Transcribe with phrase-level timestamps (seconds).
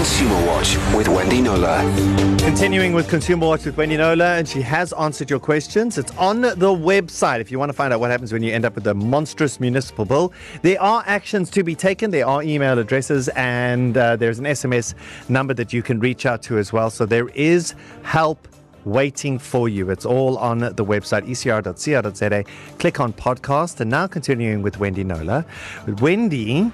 [0.00, 1.78] Consumer Watch with Wendy Knowler.
[2.38, 5.98] Continuing with Consumer Watch with Wendy Knowler, and she has answered your questions.
[5.98, 8.64] It's on the website if you want to find out what happens when you end
[8.64, 10.32] up with a monstrous municipal bill.
[10.62, 14.94] There are actions to be taken, there are email addresses, and uh, there's an SMS
[15.28, 16.88] number that you can reach out to as well.
[16.88, 18.48] So there is help
[18.86, 19.90] waiting for you.
[19.90, 22.44] It's all on the website, ecr.co.za.
[22.78, 23.80] Click on podcast.
[23.80, 25.44] And now continuing with Wendy Knowler.
[26.00, 26.72] Wendy,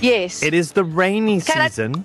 [0.00, 0.42] Yes.
[0.42, 2.04] it is the rainy Can I- season.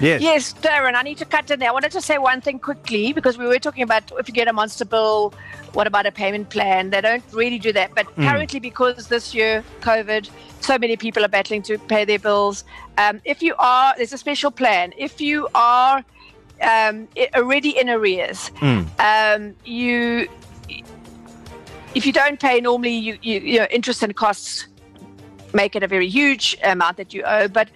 [0.00, 0.20] yes.
[0.22, 1.68] Yes, Darren, I need to cut in there.
[1.70, 4.48] I wanted to say one thing quickly because we were talking about if you get
[4.48, 5.34] a monster bill,
[5.72, 6.90] what about a payment plan?
[6.90, 7.94] They don't really do that.
[7.94, 8.28] But Mm.
[8.28, 10.28] currently, because this year, COVID,
[10.60, 12.64] so many people are battling to pay their bills.
[12.98, 14.92] Um, if you are, there's a special plan.
[14.96, 16.04] If you are
[16.60, 18.86] um, already in arrears, Mm.
[19.00, 20.28] um, you
[21.94, 24.66] if you don't pay normally you, you you know interest and costs
[25.54, 27.68] make it a very huge amount that you owe but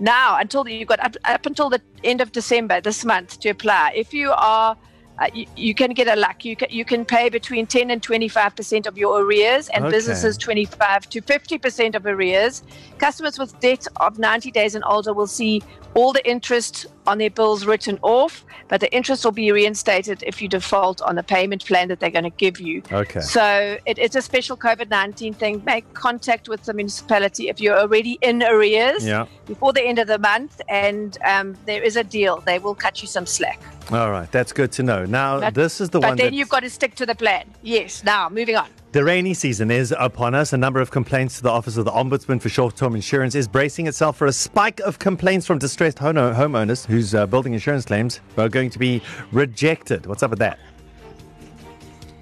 [0.00, 3.92] now until you've got up, up until the end of december this month to apply
[3.94, 4.76] if you are
[5.18, 6.44] uh, you, you can get a luck.
[6.44, 9.84] You can you can pay between ten and twenty five percent of your arrears, and
[9.84, 9.92] Okay.
[9.96, 12.62] businesses twenty five to fifty percent of arrears.
[12.98, 15.62] Customers with debt of ninety days and older will see
[15.94, 20.40] all the interest on their bills written off, but the interest will be reinstated if
[20.40, 22.80] you default on the payment plan that they're going to give you.
[22.90, 23.20] Okay.
[23.20, 25.62] So it, it's a special COVID 19 thing.
[25.66, 29.26] Make contact with the municipality if you're already in arrears Yeah.
[29.46, 32.40] before the end of the month, and um, there is a deal.
[32.46, 33.60] They will cut you some slack.
[33.90, 34.30] All right.
[34.32, 35.01] That's good to know.
[35.06, 37.44] Now, But- this is the but one then you've got to stick to the plan.
[37.62, 38.02] Yes.
[38.04, 38.66] Now, moving on.
[38.92, 40.52] the rainy season is upon us.
[40.52, 43.86] A number of complaints to the Office of the Ombudsman for Short-Term Insurance is bracing
[43.86, 48.48] itself for a spike of complaints from distressed homeowners whose uh, building insurance claims are
[48.50, 49.00] going to be
[49.32, 50.04] rejected.
[50.06, 50.58] What's up with that?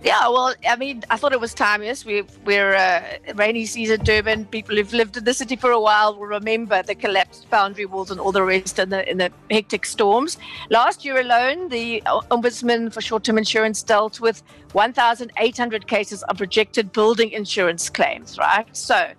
[0.02, 1.82] Yeah, well, I mean, I thought it was time.
[1.82, 3.02] Yes, we, we're uh,
[3.34, 4.46] rainy season, Durban.
[4.46, 8.10] People who've lived in the city for a while will remember the collapsed boundary walls
[8.10, 10.38] and all the rest in the in the hectic storms.
[10.70, 17.30] Last year alone, the ombudsman for short-term insurance dealt with 1,800 cases of rejected building
[17.32, 18.38] insurance claims.
[18.38, 19.12] Right, so.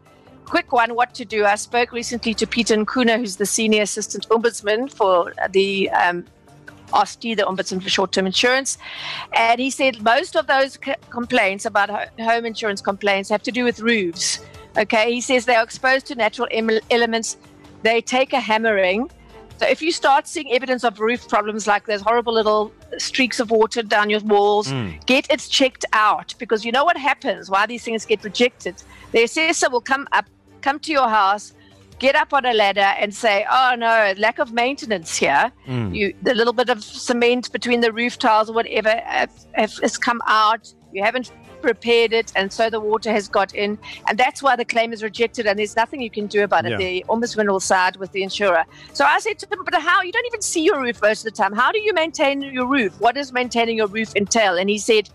[0.44, 1.46] Quick one, what to do.
[1.46, 6.25] I spoke recently to Peter Nkuna, who's the senior assistant ombudsman for the um,
[6.91, 8.78] OSTI, the Ombudsman for Short-Term Insurance,
[9.34, 13.52] and he said most of those c- complaints about ho- home insurance complaints have to
[13.52, 14.40] do with roofs.
[14.78, 17.38] Okay, he says they are exposed to natural em- elements.
[17.84, 19.09] They take a hammering.
[19.57, 23.52] So if you start seeing evidence of roof problems like those horrible little streaks of
[23.52, 24.91] water down your walls, hmm.
[25.06, 27.50] get it checked out because you know what happens.
[27.50, 28.81] Why these things get rejected?
[29.12, 30.25] The assessor will come up,
[30.62, 31.53] come to your house,
[32.02, 35.44] get up on a ladder and say, "Oh no, lack of maintenance here.
[35.68, 35.94] Hmm.
[35.98, 38.94] You the little bit of cement between the roof tiles or whatever
[39.54, 40.64] has come out.
[40.92, 41.32] You haven't
[41.62, 45.04] prepared it, and so the water has got in, and that's why the claim is
[45.04, 45.46] rejected.
[45.46, 46.74] And there's nothing you can do about Yeah.
[46.74, 46.78] it.
[46.80, 48.64] The ombudsman will side with the insurer.
[48.94, 50.02] So I said to him, "But how?
[50.02, 51.54] You don't even see your roof most of the time.
[51.64, 52.92] How do you maintain your roof?
[53.00, 55.06] What does maintaining your roof entail?" And he said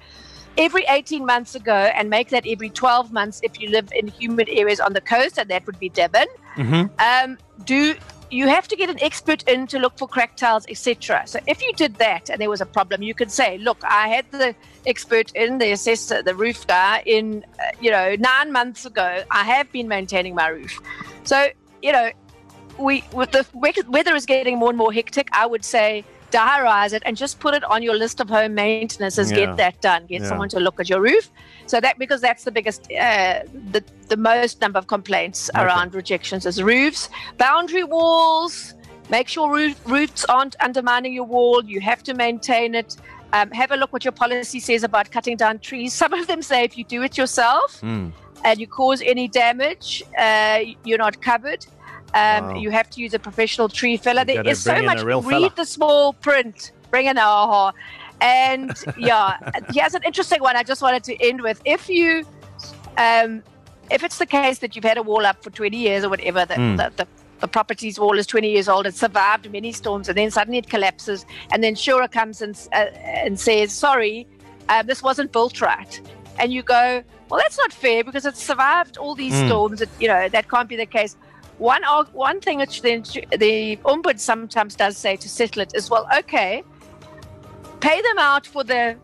[0.56, 4.48] every 18 months ago and make that every 12 months if you live in humid
[4.62, 6.28] areas on the coast, and that would be Durban.
[6.98, 7.94] Um, do
[8.30, 11.22] you have to get an expert in to look for cracked tiles, etc.
[11.26, 14.08] So if you did that and there was a problem, you could say, "Look, I
[14.08, 14.54] had the
[14.86, 19.22] expert in, the assessor, the roof guy, in uh, you know nine months ago.
[19.30, 20.80] I have been maintaining my roof."
[21.24, 21.48] So
[21.82, 22.10] you know,
[22.78, 25.28] we with the weather is getting more and more hectic.
[25.32, 29.30] I would say diarize it and just put it on your list of home maintenances.
[29.30, 29.36] Yeah.
[29.36, 30.06] Get that done.
[30.06, 30.28] Get Yeah.
[30.28, 31.30] someone to look at your roof.
[31.66, 33.40] So that because that's the biggest, uh,
[33.72, 35.62] the the most number of complaints Okay.
[35.64, 38.74] around rejections is roofs, boundary walls.
[39.08, 41.64] Make sure roof, roofs aren't undermining your wall.
[41.64, 42.96] You have to maintain it.
[43.32, 45.92] Um, have a look what your policy says about cutting down trees.
[46.02, 48.12] Some of them say if you do it yourself Mm.
[48.44, 51.66] and you cause any damage, uh, you're not covered.
[52.16, 52.54] Um, Wow.
[52.56, 54.24] You have to use a professional tree feller.
[54.26, 55.02] You There so much.
[55.02, 55.52] Read fella.
[55.54, 56.72] the small print.
[56.90, 57.72] Bring in a
[58.20, 59.36] And yeah,
[59.70, 60.56] here's an interesting one.
[60.56, 61.60] I just wanted to end with.
[61.64, 62.24] If you,
[62.96, 63.42] um,
[63.90, 66.46] if it's the case that you've had a wall up for 20 years or whatever,
[66.46, 66.76] that Mm.
[66.78, 67.06] the, the,
[67.40, 70.70] the property's wall is 20 years old, it survived many storms, and then suddenly it
[70.70, 74.26] collapses, and then Shura comes and uh, and says, "Sorry,
[74.70, 76.00] um, this wasn't built right,"
[76.38, 79.46] and you go, "Well, that's not fair because it's survived all these Mm.
[79.48, 79.82] storms.
[79.82, 81.14] It, you know that can't be the case."
[81.58, 81.82] One
[82.12, 82.98] one thing which the,
[83.38, 86.62] the ombud sometimes does say to settle it is, "Well, okay,
[87.80, 88.96] pay them out for the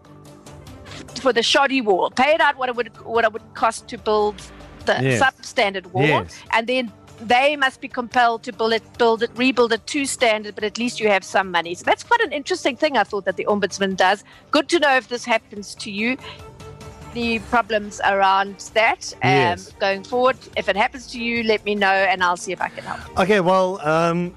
[1.20, 2.10] for the shoddy wall.
[2.10, 4.36] Pay it out what it would what it would cost to build
[4.84, 5.22] the Yes.
[5.22, 6.34] substandard wall, Yes.
[6.52, 10.56] and then." They must be compelled to build it, build it, rebuild it to standard,
[10.56, 11.72] but at least you have some money.
[11.76, 12.96] So that's quite an interesting thing.
[12.96, 14.24] I thought that the ombudsman does.
[14.50, 16.16] Good to know if this happens to you.
[17.14, 19.72] The problems around that um, Yes.
[19.78, 20.36] going forward.
[20.56, 23.00] If it happens to you, let me know, and I'll see if I can help.
[23.18, 24.34] Okay, well, um,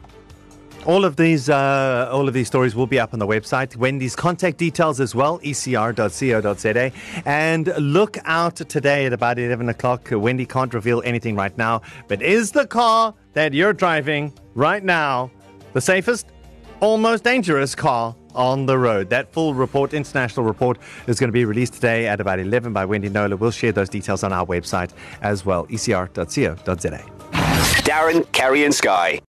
[0.86, 3.75] All of these, uh, all of these stories will be up on the website.
[3.75, 6.92] Wendy's contact details as well, ecr.co.za.
[7.25, 10.10] And look out today at about 11 o'clock.
[10.12, 15.31] Wendy can't reveal anything right now, but is the car that you're driving right now
[15.74, 16.27] the safest,
[16.80, 19.10] almost dangerous car on the road?
[19.10, 20.77] That full report, international report,
[21.07, 23.38] is going to be released today at about 11 by Wendy Knowler.
[23.38, 24.92] We'll share those details on our website
[25.22, 27.06] as well, ecr.co.za.
[27.83, 29.22] Darren, Kerry, and Sky.